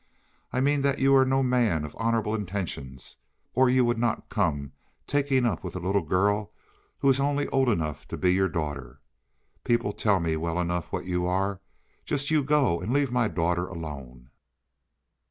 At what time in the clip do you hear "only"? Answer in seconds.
7.19-7.47